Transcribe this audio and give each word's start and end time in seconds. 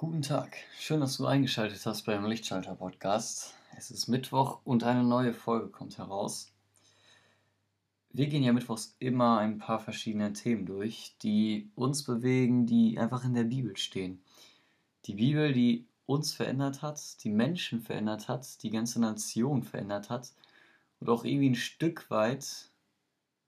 Guten 0.00 0.22
Tag, 0.22 0.56
schön, 0.78 1.00
dass 1.00 1.16
du 1.16 1.26
eingeschaltet 1.26 1.84
hast 1.84 2.04
beim 2.04 2.24
Lichtschalter 2.24 2.76
Podcast. 2.76 3.54
Es 3.76 3.90
ist 3.90 4.06
Mittwoch 4.06 4.60
und 4.62 4.84
eine 4.84 5.02
neue 5.02 5.34
Folge 5.34 5.70
kommt 5.70 5.98
heraus. 5.98 6.52
Wir 8.12 8.28
gehen 8.28 8.44
ja 8.44 8.52
mittwochs 8.52 8.94
immer 9.00 9.38
ein 9.38 9.58
paar 9.58 9.80
verschiedene 9.80 10.32
Themen 10.32 10.66
durch, 10.66 11.16
die 11.22 11.72
uns 11.74 12.04
bewegen, 12.04 12.64
die 12.64 12.96
einfach 12.96 13.24
in 13.24 13.34
der 13.34 13.42
Bibel 13.42 13.76
stehen. 13.76 14.22
Die 15.06 15.14
Bibel, 15.14 15.52
die 15.52 15.84
uns 16.06 16.32
verändert 16.32 16.80
hat, 16.80 17.24
die 17.24 17.30
Menschen 17.30 17.80
verändert 17.80 18.28
hat, 18.28 18.62
die 18.62 18.70
ganze 18.70 19.00
Nation 19.00 19.64
verändert 19.64 20.10
hat 20.10 20.32
und 21.00 21.08
auch 21.08 21.24
irgendwie 21.24 21.50
ein 21.50 21.56
Stück 21.56 22.08
weit 22.08 22.70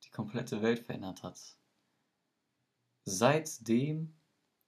die 0.03 0.11
komplette 0.11 0.63
Welt 0.63 0.81
verändert 0.81 1.23
hat. 1.23 1.39
Seitdem 3.05 4.15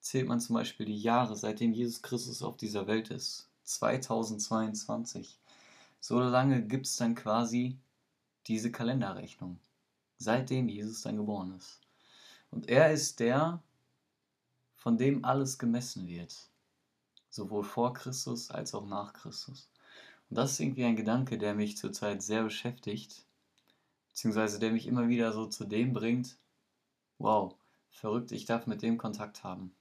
zählt 0.03 0.29
man 0.29 0.41
zum 0.41 0.55
Beispiel 0.55 0.85
die 0.85 1.01
Jahre, 1.01 1.37
seitdem 1.37 1.73
Jesus 1.73 2.03
Christus 2.03 2.43
auf 2.43 2.57
dieser 2.57 2.87
Welt 2.87 3.11
ist. 3.11 3.49
2022. 3.65 5.39
So 6.01 6.19
lange 6.19 6.63
gibt 6.67 6.87
es 6.87 6.97
dann 6.97 7.15
quasi 7.15 7.79
diese 8.49 8.73
Kalenderrechnung, 8.73 9.61
seitdem 10.19 10.69
Jesus 10.69 11.03
dann 11.03 11.17
geboren 11.17 11.55
ist. 11.57 11.81
Und 12.51 12.69
er 12.69 12.93
ist 12.93 13.21
der, 13.21 13.63
von 14.75 14.99
dem 14.99 15.25
alles 15.25 15.59
gemessen 15.59 16.09
wird. 16.09 16.51
Sowohl 17.31 17.63
vor 17.63 17.95
Christus 17.95 18.51
als 18.51 18.75
auch 18.75 18.87
nach 18.87 19.13
Christus. 19.13 19.71
Und 20.29 20.37
das 20.37 20.53
ist 20.53 20.61
irgendwie 20.61 20.85
ein 20.85 20.97
Gedanke, 20.97 21.39
der 21.39 21.55
mich 21.55 21.77
zurzeit 21.79 22.23
sehr 22.23 22.43
beschäftigt, 22.43 23.25
beziehungsweise 24.09 24.59
der 24.59 24.73
mich 24.73 24.89
immer 24.89 25.09
wieder 25.09 25.33
so 25.33 25.47
zu 25.47 25.65
dem 25.65 25.93
bringt, 25.93 26.37
wow, 27.19 27.55
verrückt, 27.91 28.33
ich 28.33 28.45
darf 28.45 28.67
mit 28.67 28.83
dem 28.83 28.99
Kontakt 28.99 29.45
haben. 29.45 29.73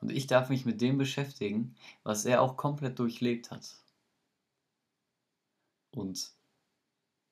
Und 0.00 0.12
ich 0.12 0.26
darf 0.26 0.48
mich 0.48 0.64
mit 0.64 0.80
dem 0.80 0.98
beschäftigen, 0.98 1.74
was 2.04 2.24
er 2.24 2.42
auch 2.42 2.56
komplett 2.56 2.98
durchlebt 2.98 3.50
hat. 3.50 3.76
Und 5.90 6.32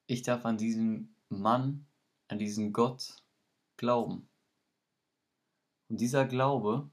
ich 0.07 0.23
darf 0.23 0.45
an 0.45 0.59
diesen 0.59 1.15
Mann, 1.29 1.87
an 2.29 2.39
diesen 2.39 2.73
Gott 2.73 3.23
glauben. 3.77 4.29
Und 5.89 6.01
dieser 6.01 6.25
Glaube 6.25 6.91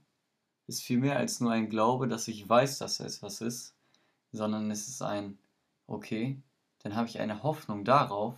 ist 0.67 0.83
viel 0.83 0.99
mehr 0.99 1.17
als 1.17 1.39
nur 1.39 1.51
ein 1.51 1.69
Glaube, 1.69 2.07
dass 2.07 2.27
ich 2.27 2.47
weiß, 2.47 2.77
dass 2.77 2.99
er 2.99 3.07
etwas 3.07 3.41
ist, 3.41 3.75
sondern 4.31 4.69
es 4.71 4.88
ist 4.88 5.01
ein, 5.01 5.39
okay, 5.88 6.41
dann 6.79 6.95
habe 6.95 7.07
ich 7.07 7.19
eine 7.19 7.44
Hoffnung 7.44 7.83
darauf, 7.83 8.35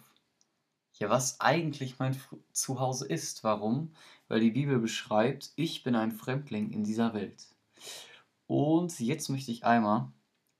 ja, 0.99 1.09
was 1.09 1.41
eigentlich 1.41 1.99
mein 1.99 2.19
Zuhause 2.53 3.07
ist. 3.07 3.43
Warum? 3.43 3.93
Weil 4.27 4.39
die 4.39 4.51
Bibel 4.51 4.79
beschreibt, 4.79 5.51
ich 5.55 5.83
bin 5.83 5.95
ein 5.95 6.11
Fremdling 6.11 6.71
in 6.71 6.83
dieser 6.83 7.13
Welt. 7.13 7.47
Und 8.47 8.99
jetzt 8.99 9.29
möchte 9.29 9.51
ich 9.51 9.65
einmal 9.65 10.11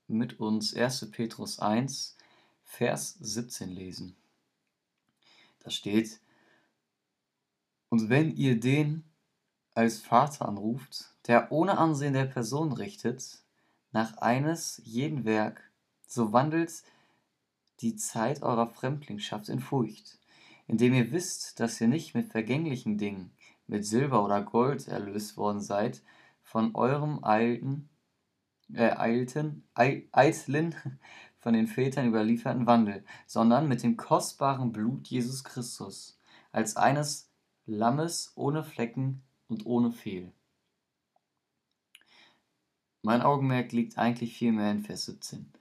mit 0.08 0.38
uns 0.38 0.74
1. 0.74 1.10
Petrus 1.10 1.58
1, 1.58 2.16
Vers 2.64 3.16
17 3.20 3.70
lesen. 3.70 4.16
Da 5.60 5.70
steht, 5.70 6.20
und 7.88 8.08
wenn 8.10 8.36
ihr 8.36 8.60
den 8.60 9.04
als 9.74 9.98
Vater 10.00 10.48
anruft, 10.48 11.14
der 11.26 11.50
ohne 11.50 11.78
Ansehen 11.78 12.12
der 12.12 12.26
Person 12.26 12.72
richtet, 12.72 13.42
nach 13.92 14.18
eines 14.18 14.82
jeden 14.84 15.24
Werk, 15.24 15.70
so 16.06 16.32
wandelt 16.32 16.82
die 17.80 17.96
Zeit 17.96 18.42
eurer 18.42 18.66
Fremdlingschaft 18.66 19.48
in 19.48 19.60
Furcht 19.60 20.18
indem 20.66 20.94
ihr 20.94 21.12
wisst, 21.12 21.60
dass 21.60 21.80
ihr 21.80 21.88
nicht 21.88 22.14
mit 22.14 22.28
vergänglichen 22.28 22.98
Dingen, 22.98 23.30
mit 23.66 23.84
Silber 23.84 24.24
oder 24.24 24.42
Gold 24.42 24.88
erlöst 24.88 25.36
worden 25.36 25.60
seid, 25.60 26.02
von 26.42 26.74
eurem 26.74 27.24
eilten, 27.24 27.88
äh, 28.72 28.90
eilten, 28.96 29.64
eitlen, 29.74 30.74
von 31.38 31.52
den 31.52 31.68
Vätern 31.68 32.08
überlieferten 32.08 32.66
Wandel, 32.66 33.04
sondern 33.26 33.68
mit 33.68 33.82
dem 33.82 33.96
kostbaren 33.96 34.72
Blut 34.72 35.06
Jesus 35.06 35.44
Christus, 35.44 36.18
als 36.50 36.76
eines 36.76 37.30
Lammes 37.66 38.32
ohne 38.34 38.64
Flecken 38.64 39.22
und 39.48 39.66
ohne 39.66 39.92
Fehl. 39.92 40.32
Mein 43.02 43.22
Augenmerk 43.22 43.70
liegt 43.70 43.98
eigentlich 43.98 44.36
viel 44.36 44.50
mehr 44.50 44.72
in 44.72 44.80
Vers 44.80 45.04
17. 45.04 45.52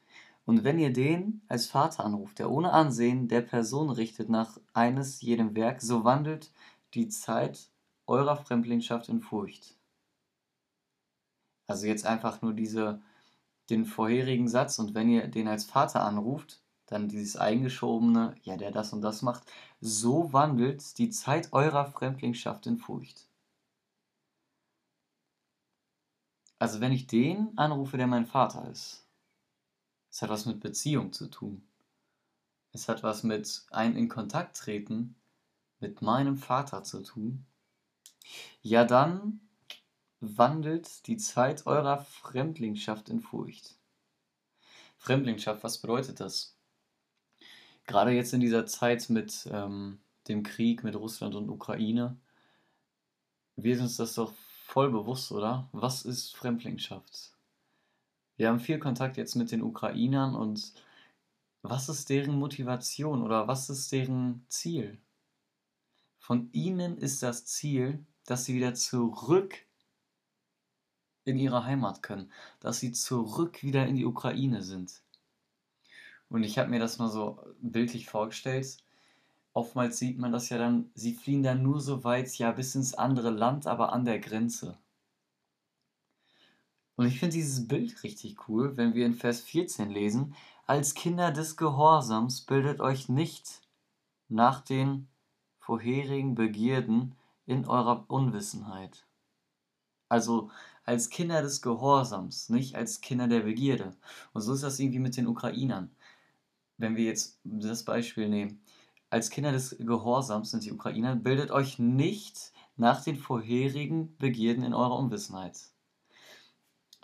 Und 0.45 0.63
wenn 0.63 0.77
ihr 0.77 0.93
den 0.93 1.41
als 1.47 1.65
Vater 1.67 2.05
anruft, 2.05 2.39
der 2.39 2.51
ohne 2.51 2.71
Ansehen 2.71 3.27
der 3.27 3.41
Person 3.41 3.89
richtet 3.89 4.29
nach 4.29 4.59
eines 4.73 5.21
jedem 5.21 5.55
Werk, 5.55 5.81
so 5.81 6.03
wandelt 6.03 6.51
die 6.93 7.09
Zeit 7.09 7.71
eurer 8.05 8.37
Fremdlingschaft 8.37 9.09
in 9.09 9.21
Furcht. 9.21 9.75
Also 11.67 11.87
jetzt 11.87 12.05
einfach 12.05 12.43
nur 12.43 12.53
diese, 12.53 13.01
den 13.71 13.85
vorherigen 13.85 14.47
Satz 14.47 14.77
und 14.77 14.93
wenn 14.93 15.09
ihr 15.09 15.27
den 15.27 15.47
als 15.47 15.65
Vater 15.65 16.03
anruft, 16.03 16.61
dann 16.85 17.09
dieses 17.09 17.35
eingeschobene, 17.37 18.35
ja, 18.43 18.57
der 18.57 18.71
das 18.71 18.93
und 18.93 19.01
das 19.01 19.23
macht, 19.23 19.43
so 19.81 20.31
wandelt 20.33 20.97
die 20.99 21.09
Zeit 21.09 21.51
eurer 21.53 21.87
Fremdlingschaft 21.87 22.67
in 22.67 22.77
Furcht. 22.77 23.27
Also 26.59 26.79
wenn 26.79 26.91
ich 26.91 27.07
den 27.07 27.57
anrufe, 27.57 27.97
der 27.97 28.07
mein 28.07 28.27
Vater 28.27 28.69
ist, 28.69 29.04
es 30.15 30.21
hat 30.21 30.29
was 30.29 30.45
mit 30.45 30.61
Beziehung 30.61 31.11
zu 31.11 31.27
tun. 31.27 31.67
Es 32.71 32.87
hat 32.87 33.03
was 33.03 33.23
mit 33.23 33.65
ein 33.69 33.97
in 33.97 34.07
Kontakt 34.07 34.55
treten 34.55 35.17
mit 35.81 36.01
meinem 36.01 36.37
Vater 36.37 36.83
zu 36.83 37.03
tun. 37.03 37.45
Ja, 38.61 38.85
dann 38.85 39.41
wandelt 40.21 41.05
die 41.07 41.17
Zeit 41.17 41.65
eurer 41.65 41.97
Fremdlingschaft 41.97 43.09
in 43.09 43.19
Furcht. 43.19 43.75
Fremdlingschaft, 44.99 45.65
was 45.65 45.79
bedeutet 45.79 46.21
das? 46.21 46.55
Gerade 47.85 48.11
jetzt 48.11 48.33
in 48.33 48.39
dieser 48.39 48.65
Zeit 48.65 49.09
mit 49.09 49.49
ähm, 49.51 49.99
dem 50.29 50.43
Krieg 50.43 50.85
mit 50.85 50.95
Russland 50.95 51.35
und 51.35 51.49
Ukraine, 51.49 52.17
wir 53.57 53.75
sind 53.75 53.83
uns 53.83 53.97
das 53.97 54.13
doch 54.13 54.33
voll 54.65 54.91
bewusst, 54.91 55.33
oder? 55.33 55.67
Was 55.73 56.03
ist 56.03 56.37
Fremdlingschaft? 56.37 57.34
Wir 58.37 58.49
haben 58.49 58.59
viel 58.59 58.79
Kontakt 58.79 59.17
jetzt 59.17 59.35
mit 59.35 59.51
den 59.51 59.61
Ukrainern 59.61 60.35
und 60.35 60.73
was 61.61 61.89
ist 61.89 62.09
deren 62.09 62.37
Motivation 62.37 63.23
oder 63.23 63.47
was 63.47 63.69
ist 63.69 63.91
deren 63.91 64.45
Ziel? 64.49 64.99
Von 66.19 66.49
ihnen 66.51 66.97
ist 66.97 67.23
das 67.23 67.45
Ziel, 67.45 68.05
dass 68.25 68.45
sie 68.45 68.55
wieder 68.55 68.73
zurück 68.73 69.55
in 71.23 71.37
ihre 71.37 71.65
Heimat 71.65 72.03
können, 72.03 72.31
dass 72.59 72.79
sie 72.79 72.91
zurück 72.91 73.63
wieder 73.63 73.87
in 73.87 73.95
die 73.95 74.05
Ukraine 74.05 74.61
sind. 74.61 75.01
Und 76.29 76.43
ich 76.43 76.57
habe 76.57 76.69
mir 76.69 76.79
das 76.79 76.97
mal 76.97 77.09
so 77.09 77.39
bildlich 77.61 78.07
vorgestellt. 78.07 78.77
Oftmals 79.53 79.97
sieht 79.97 80.17
man 80.17 80.31
das 80.31 80.49
ja 80.49 80.57
dann, 80.57 80.91
sie 80.93 81.13
fliehen 81.13 81.43
dann 81.43 81.63
nur 81.63 81.79
so 81.79 82.03
weit, 82.03 82.37
ja, 82.37 82.51
bis 82.51 82.75
ins 82.75 82.93
andere 82.93 83.29
Land, 83.29 83.67
aber 83.67 83.93
an 83.93 84.05
der 84.05 84.19
Grenze. 84.19 84.77
Und 86.95 87.07
ich 87.07 87.19
finde 87.19 87.35
dieses 87.35 87.67
Bild 87.67 88.03
richtig 88.03 88.47
cool, 88.47 88.77
wenn 88.77 88.93
wir 88.93 89.05
in 89.05 89.15
Vers 89.15 89.41
14 89.41 89.89
lesen, 89.89 90.35
als 90.65 90.93
Kinder 90.93 91.31
des 91.31 91.57
Gehorsams 91.57 92.41
bildet 92.41 92.79
euch 92.79 93.09
nicht 93.09 93.61
nach 94.29 94.61
den 94.61 95.07
vorherigen 95.59 96.35
Begierden 96.35 97.15
in 97.45 97.65
eurer 97.65 98.05
Unwissenheit. 98.07 99.05
Also 100.09 100.49
als 100.85 101.09
Kinder 101.09 101.41
des 101.41 101.61
Gehorsams, 101.61 102.49
nicht 102.49 102.75
als 102.75 103.01
Kinder 103.01 103.27
der 103.27 103.41
Begierde. 103.41 103.95
Und 104.33 104.41
so 104.41 104.53
ist 104.53 104.63
das 104.63 104.79
irgendwie 104.79 104.99
mit 104.99 105.17
den 105.17 105.27
Ukrainern. 105.27 105.89
Wenn 106.77 106.95
wir 106.95 107.05
jetzt 107.05 107.39
das 107.43 107.83
Beispiel 107.83 108.29
nehmen, 108.29 108.61
als 109.09 109.29
Kinder 109.29 109.51
des 109.51 109.77
Gehorsams 109.79 110.51
sind 110.51 110.65
die 110.65 110.71
Ukrainer, 110.71 111.15
bildet 111.15 111.51
euch 111.51 111.79
nicht 111.79 112.51
nach 112.77 113.03
den 113.03 113.17
vorherigen 113.17 114.15
Begierden 114.17 114.63
in 114.63 114.73
eurer 114.73 114.97
Unwissenheit. 114.97 115.74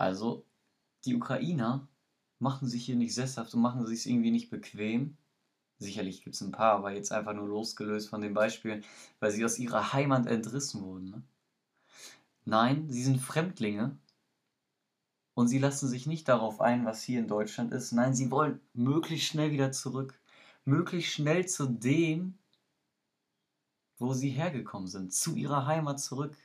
Also, 0.01 0.47
die 1.05 1.15
Ukrainer 1.15 1.87
machen 2.39 2.67
sich 2.67 2.85
hier 2.85 2.95
nicht 2.95 3.13
sesshaft 3.13 3.53
und 3.53 3.61
machen 3.61 3.85
sich 3.85 4.09
irgendwie 4.09 4.31
nicht 4.31 4.49
bequem. 4.49 5.15
Sicherlich 5.77 6.23
gibt 6.23 6.35
es 6.35 6.41
ein 6.41 6.51
paar, 6.51 6.73
aber 6.73 6.91
jetzt 6.91 7.11
einfach 7.11 7.33
nur 7.33 7.47
losgelöst 7.47 8.09
von 8.09 8.19
den 8.19 8.33
Beispielen, 8.33 8.83
weil 9.19 9.29
sie 9.29 9.45
aus 9.45 9.59
ihrer 9.59 9.93
Heimat 9.93 10.25
entrissen 10.25 10.81
wurden. 10.81 11.11
Ne? 11.11 11.23
Nein, 12.45 12.89
sie 12.89 13.03
sind 13.03 13.21
Fremdlinge 13.21 13.95
und 15.35 15.49
sie 15.49 15.59
lassen 15.59 15.87
sich 15.87 16.07
nicht 16.07 16.27
darauf 16.27 16.61
ein, 16.61 16.83
was 16.83 17.03
hier 17.03 17.19
in 17.19 17.27
Deutschland 17.27 17.71
ist. 17.71 17.91
Nein, 17.91 18.15
sie 18.15 18.31
wollen 18.31 18.59
möglichst 18.73 19.27
schnell 19.27 19.51
wieder 19.51 19.71
zurück. 19.71 20.19
Möglichst 20.65 21.13
schnell 21.13 21.45
zu 21.47 21.67
dem, 21.67 22.39
wo 23.99 24.13
sie 24.13 24.29
hergekommen 24.29 24.87
sind, 24.87 25.13
zu 25.13 25.35
ihrer 25.35 25.67
Heimat 25.67 25.99
zurück. 25.99 26.35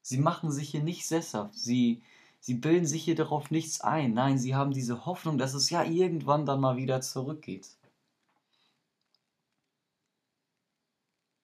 Sie 0.00 0.18
machen 0.18 0.52
sich 0.52 0.70
hier 0.70 0.84
nicht 0.84 1.08
sesshaft. 1.08 1.56
Sie 1.56 2.02
Sie 2.46 2.54
bilden 2.54 2.86
sich 2.86 3.02
hier 3.02 3.16
darauf 3.16 3.50
nichts 3.50 3.80
ein. 3.80 4.14
Nein, 4.14 4.38
sie 4.38 4.54
haben 4.54 4.70
diese 4.70 5.04
Hoffnung, 5.04 5.36
dass 5.36 5.52
es 5.52 5.68
ja 5.68 5.82
irgendwann 5.82 6.46
dann 6.46 6.60
mal 6.60 6.76
wieder 6.76 7.00
zurückgeht. 7.00 7.76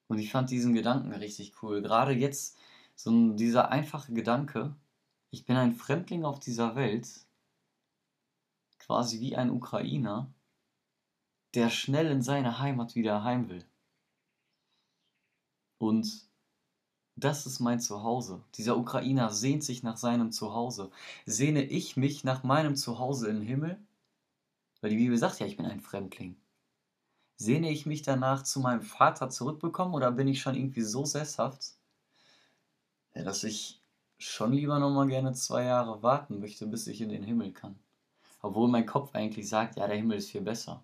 Und 0.07 0.21
ich 0.21 0.31
fand 0.31 0.51
diesen 0.51 0.75
Gedanken 0.75 1.13
richtig 1.13 1.61
cool. 1.61 1.83
Gerade 1.83 2.13
jetzt, 2.13 2.57
so 2.95 3.33
dieser 3.33 3.71
einfache 3.73 4.13
Gedanke, 4.13 4.77
Ich 5.31 5.45
bin 5.45 5.57
ein 5.57 5.75
Fremdling 5.75 6.25
auf 6.25 6.39
dieser 6.39 6.77
Welt, 6.77 7.09
quasi 8.79 9.19
wie 9.19 9.35
ein 9.35 9.51
Ukrainer, 9.51 10.33
der 11.55 11.69
schnell 11.71 12.07
in 12.13 12.23
seine 12.23 12.61
Heimat 12.61 12.95
wieder 12.95 13.25
heim 13.25 13.49
will. 13.49 13.65
Und 15.79 16.32
das 17.25 17.47
ist 17.47 17.61
mein 17.61 17.81
Zuhause. 17.81 18.43
Dieser 18.57 18.77
Ukrainer 18.77 19.31
sehnt 19.31 19.63
sich 19.63 19.83
nach 19.83 19.97
seinem 19.97 20.33
Zuhause. 20.33 20.91
Sehne 21.25 21.63
ich 21.63 21.97
mich 21.97 22.25
nach 22.25 22.43
meinem 22.43 22.75
Zuhause 22.77 23.29
im 23.29 23.43
Himmel? 23.43 23.79
Weil 24.81 24.91
die 24.91 24.97
Bibel 24.97 25.17
sagt 25.17 25.39
ja, 25.39 25.47
ich 25.47 25.57
bin 25.57 25.67
ein 25.67 25.81
Fremdling. 25.81 26.37
Sehne 27.37 27.71
ich 27.71 27.87
mich 27.87 28.03
danach, 28.03 28.43
zu 28.43 28.61
meinem 28.61 28.83
Vater 28.83 29.31
zurückbekommen 29.31 29.95
oder 29.95 30.11
bin 30.11 30.29
ich 30.29 30.41
schon 30.41 30.55
irgendwie 30.55 30.83
so 30.83 31.05
sesshaft, 31.05 31.75
dass 33.15 33.45
ich 33.45 33.81
schon 34.19 34.53
lieber 34.53 34.79
noch 34.79 34.91
mal 34.91 35.07
gerne 35.07 35.33
zwei 35.33 35.65
Jahre 35.65 36.03
warten 36.03 36.41
möchte, 36.41 36.67
bis 36.67 36.87
ich 36.87 37.01
in 37.01 37.09
den 37.09 37.23
Himmel 37.23 37.53
kann? 37.53 37.79
Obwohl 38.41 38.69
mein 38.69 38.87
Kopf 38.87 39.15
eigentlich 39.15 39.49
sagt, 39.49 39.77
ja, 39.77 39.87
der 39.87 39.97
Himmel 39.97 40.19
ist 40.19 40.31
viel 40.31 40.41
besser. 40.41 40.83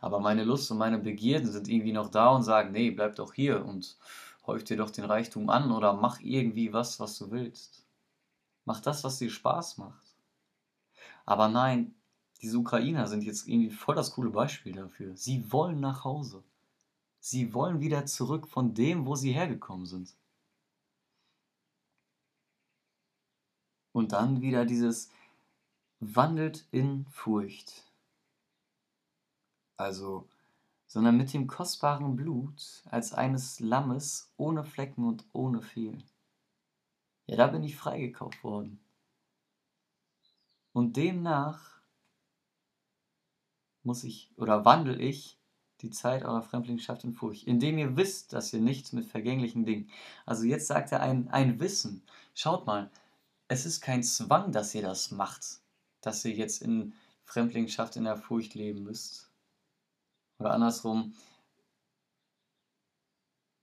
Aber 0.00 0.18
meine 0.18 0.44
Lust 0.44 0.70
und 0.70 0.78
meine 0.78 0.98
Begierden 0.98 1.50
sind 1.50 1.68
irgendwie 1.68 1.92
noch 1.92 2.10
da 2.10 2.30
und 2.30 2.42
sagen, 2.42 2.72
nee, 2.72 2.90
bleib 2.90 3.16
doch 3.16 3.34
hier 3.34 3.64
und 3.64 3.96
häuf 4.48 4.64
dir 4.64 4.78
doch 4.78 4.90
den 4.90 5.04
Reichtum 5.04 5.50
an 5.50 5.70
oder 5.70 5.92
mach 5.92 6.20
irgendwie 6.20 6.72
was, 6.72 6.98
was 6.98 7.16
du 7.18 7.30
willst. 7.30 7.86
Mach 8.64 8.80
das, 8.80 9.04
was 9.04 9.18
dir 9.18 9.30
Spaß 9.30 9.78
macht. 9.78 10.16
Aber 11.24 11.48
nein, 11.48 11.94
diese 12.40 12.58
Ukrainer 12.58 13.06
sind 13.06 13.22
jetzt 13.22 13.46
irgendwie 13.46 13.70
voll 13.70 13.94
das 13.94 14.12
coole 14.12 14.30
Beispiel 14.30 14.72
dafür. 14.72 15.16
Sie 15.16 15.52
wollen 15.52 15.80
nach 15.80 16.04
Hause. 16.04 16.42
Sie 17.20 17.52
wollen 17.52 17.80
wieder 17.80 18.06
zurück 18.06 18.48
von 18.48 18.74
dem, 18.74 19.06
wo 19.06 19.14
sie 19.14 19.32
hergekommen 19.32 19.86
sind. 19.86 20.16
Und 23.92 24.12
dann 24.12 24.40
wieder 24.40 24.64
dieses 24.64 25.10
wandelt 26.00 26.66
in 26.70 27.04
Furcht. 27.06 27.84
Also 29.76 30.26
sondern 30.88 31.16
mit 31.16 31.32
dem 31.32 31.46
kostbaren 31.46 32.16
Blut 32.16 32.82
als 32.86 33.12
eines 33.12 33.60
Lammes 33.60 34.32
ohne 34.36 34.64
Flecken 34.64 35.04
und 35.04 35.24
ohne 35.32 35.62
Fehl. 35.62 35.98
Ja, 37.26 37.36
da 37.36 37.46
bin 37.46 37.62
ich 37.62 37.76
freigekauft 37.76 38.42
worden. 38.42 38.80
Und 40.72 40.96
demnach 40.96 41.80
muss 43.82 44.02
ich 44.02 44.32
oder 44.36 44.64
wandle 44.64 44.96
ich 44.96 45.38
die 45.82 45.90
Zeit 45.90 46.24
eurer 46.24 46.42
Fremdlingschaft 46.42 47.04
in 47.04 47.12
Furcht, 47.12 47.46
indem 47.46 47.78
ihr 47.78 47.96
wisst, 47.96 48.32
dass 48.32 48.52
ihr 48.52 48.60
nichts 48.60 48.92
mit 48.92 49.04
vergänglichen 49.04 49.64
Dingen. 49.64 49.90
Also 50.26 50.44
jetzt 50.44 50.66
sagt 50.66 50.90
er 50.90 51.00
ein, 51.00 51.28
ein 51.28 51.60
Wissen. 51.60 52.02
Schaut 52.34 52.66
mal, 52.66 52.90
es 53.46 53.66
ist 53.66 53.80
kein 53.80 54.02
Zwang, 54.02 54.52
dass 54.52 54.74
ihr 54.74 54.82
das 54.82 55.10
macht, 55.10 55.60
dass 56.00 56.24
ihr 56.24 56.32
jetzt 56.32 56.62
in 56.62 56.94
Fremdlingschaft 57.24 57.96
in 57.96 58.04
der 58.04 58.16
Furcht 58.16 58.54
leben 58.54 58.82
müsst, 58.82 59.27
oder 60.38 60.52
andersrum, 60.52 61.14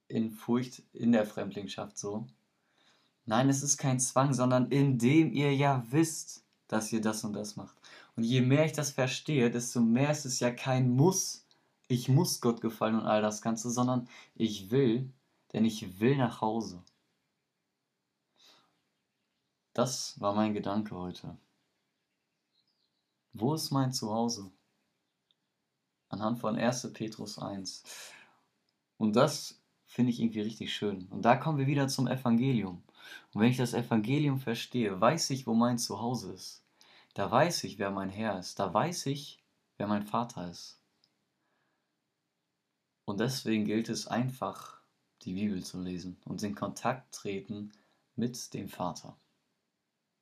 in 0.08 0.30
Furcht 0.30 0.82
in 0.92 1.12
der 1.12 1.26
Fremdlingschaft 1.26 1.98
so. 1.98 2.26
Nein, 3.24 3.48
es 3.48 3.62
ist 3.62 3.76
kein 3.76 3.98
Zwang, 3.98 4.34
sondern 4.34 4.70
indem 4.70 5.32
ihr 5.32 5.54
ja 5.54 5.84
wisst, 5.90 6.44
dass 6.68 6.92
ihr 6.92 7.00
das 7.00 7.24
und 7.24 7.32
das 7.32 7.56
macht. 7.56 7.76
Und 8.14 8.22
je 8.22 8.40
mehr 8.40 8.64
ich 8.64 8.72
das 8.72 8.90
verstehe, 8.92 9.50
desto 9.50 9.80
mehr 9.80 10.10
ist 10.10 10.24
es 10.24 10.40
ja 10.40 10.50
kein 10.50 10.90
Muss. 10.90 11.44
Ich 11.88 12.08
muss 12.08 12.40
Gott 12.40 12.60
gefallen 12.60 12.94
und 12.94 13.06
all 13.06 13.22
das 13.22 13.42
Ganze, 13.42 13.70
sondern 13.70 14.08
ich 14.34 14.70
will, 14.70 15.10
denn 15.52 15.64
ich 15.64 16.00
will 16.00 16.16
nach 16.16 16.40
Hause. 16.40 16.82
Das 19.74 20.18
war 20.20 20.34
mein 20.34 20.54
Gedanke 20.54 20.94
heute. 20.96 21.36
Wo 23.32 23.54
ist 23.54 23.70
mein 23.70 23.92
Zuhause? 23.92 24.50
Anhand 26.16 26.38
von 26.38 26.56
1. 26.56 26.92
Petrus 26.92 27.38
1. 27.38 27.84
Und 28.96 29.16
das 29.16 29.60
finde 29.86 30.10
ich 30.10 30.20
irgendwie 30.20 30.40
richtig 30.40 30.74
schön. 30.74 31.06
Und 31.10 31.22
da 31.22 31.36
kommen 31.36 31.58
wir 31.58 31.66
wieder 31.66 31.88
zum 31.88 32.06
Evangelium. 32.06 32.82
Und 33.32 33.40
wenn 33.40 33.50
ich 33.50 33.56
das 33.56 33.74
Evangelium 33.74 34.40
verstehe, 34.40 35.00
weiß 35.00 35.30
ich, 35.30 35.46
wo 35.46 35.54
mein 35.54 35.78
Zuhause 35.78 36.32
ist. 36.32 36.64
Da 37.14 37.30
weiß 37.30 37.64
ich, 37.64 37.78
wer 37.78 37.90
mein 37.90 38.10
Herr 38.10 38.38
ist. 38.38 38.58
Da 38.58 38.72
weiß 38.72 39.06
ich, 39.06 39.42
wer 39.76 39.86
mein 39.86 40.02
Vater 40.02 40.50
ist. 40.50 40.80
Und 43.04 43.20
deswegen 43.20 43.64
gilt 43.64 43.88
es 43.88 44.06
einfach, 44.06 44.80
die 45.22 45.34
Bibel 45.34 45.62
zu 45.62 45.80
lesen 45.80 46.16
und 46.24 46.42
in 46.42 46.54
Kontakt 46.54 47.14
treten 47.14 47.72
mit 48.16 48.52
dem 48.54 48.68
Vater. 48.68 49.16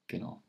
Genau. 0.07 0.43